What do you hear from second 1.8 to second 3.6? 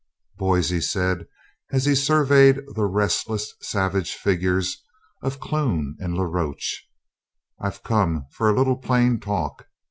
he surveyed the restless,